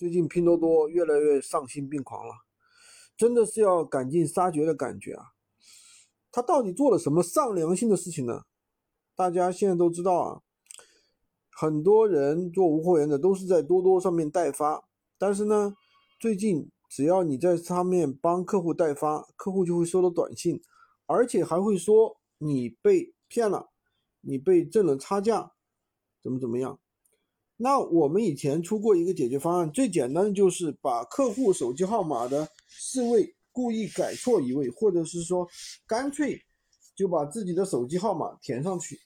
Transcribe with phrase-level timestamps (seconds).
[0.00, 2.32] 最近拼多多越来越丧心病狂了，
[3.18, 5.34] 真的是要赶尽杀绝的感觉啊！
[6.32, 8.44] 他到底做了什么丧良心的事情呢？
[9.14, 10.40] 大家现在都知道啊，
[11.50, 15.76] 很多人做无货源的都是在多多上面代发，但是呢，
[16.18, 20.62] 最近只要你在上面帮客户代发，客户就会收到短信，
[21.04, 23.68] 而且还会说你被骗了，
[24.22, 25.52] 你被挣了差价，
[26.22, 26.80] 怎么怎么样。
[27.62, 35.46] 那我们以前出过一个解决方案，最简单的就是把客户手机号码的四位故意改错一位，或者是说
[35.86, 36.40] 干脆
[36.96, 38.98] 就把自己的手机号码填上去，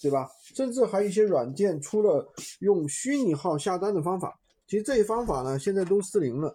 [0.00, 0.26] 对吧？
[0.54, 2.26] 甚至还有一些软件出了
[2.60, 4.40] 用虚拟号下单的方法。
[4.66, 6.54] 其实这些方法呢，现在都失灵了。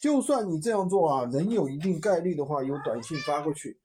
[0.00, 3.78] 就算你这样做啊，仍有一定概率的话，有短信发过去。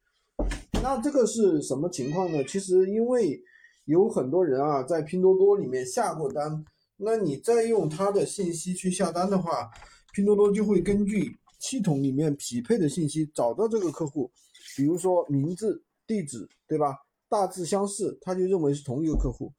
[0.82, 2.44] 那这个是什么情况呢？
[2.45, 3.40] 其实因为
[3.86, 6.66] 有很多人啊，在拼多多里面下过单。
[6.98, 9.70] 那你再用他的信息去下单的话，
[10.14, 14.31] 拼多多就会根据系统里面匹配的信息找到这个客户，
[14.76, 16.95] 比如说名字、地址，对吧？
[17.30, 19.53] 大致相似，他就认为是同一个客户。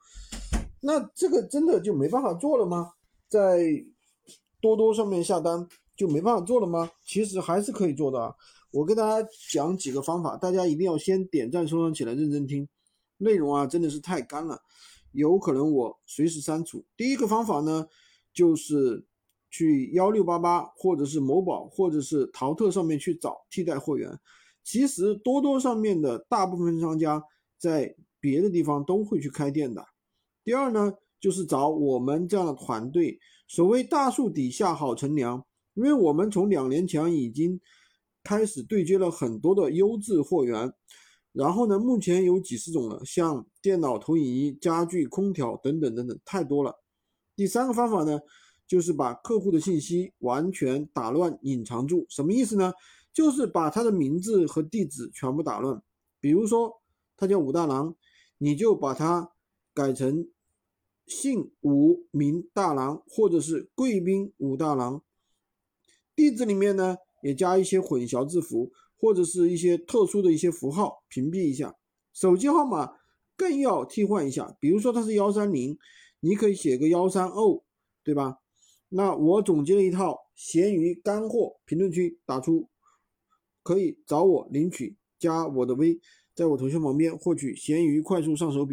[0.80, 2.92] 那这个真的就没办法做了吗？
[3.28, 3.60] 在
[4.60, 6.90] 多多上面下单就没办法做了吗？
[7.04, 8.34] 其实还是可以做的啊。
[8.70, 12.68] 我跟大家讲几个方法，大家一定要先点赞收藏起来，认真听，
[13.18, 14.60] 内容啊真的是太干了。
[15.12, 16.84] 有可能我随时删除。
[16.96, 17.86] 第一个方法呢，
[18.32, 19.04] 就是
[19.50, 24.10] 去幺六八八或者是某宝或者是淘特上面去找替代货源。
[24.62, 27.22] 其实多多上面的大部分商家
[27.56, 29.84] 在别的地方都会去开店的。
[30.44, 33.18] 第二呢，就是找我们这样的团队。
[33.46, 37.58] 所谓大树底下好乘凉，因为我们从两年前已经
[38.22, 40.70] 开始对接了很多的优质货源。
[41.32, 46.74] 然后呢，目前有几十种了，像电脑、投影仪、家具、空调等等等等，太多了。
[47.36, 48.20] 第三个方法呢，
[48.66, 52.06] 就是把客户的信息完全打乱、隐藏住。
[52.08, 52.72] 什么意思呢？
[53.12, 55.82] 就是把他的名字和地址全部打乱。
[56.20, 56.80] 比如说
[57.16, 57.94] 他叫武大郎，
[58.38, 59.32] 你就把他
[59.74, 60.28] 改成
[61.06, 65.02] 姓武名大郎，或者是贵宾武大郎。
[66.16, 68.72] 地址里面呢，也加一些混淆字符。
[68.98, 71.74] 或者是一些特殊的一些符号，屏蔽一下。
[72.12, 72.92] 手机号码
[73.36, 75.78] 更要替换一下，比如说它是幺三零，
[76.20, 77.62] 你可以写个幺三二，
[78.02, 78.38] 对吧？
[78.88, 82.68] 那我总结了一套闲鱼干货，评论区打出，
[83.62, 86.00] 可以找我领取，加我的微，
[86.34, 88.66] 在我头像旁边获取闲鱼快速上手笔。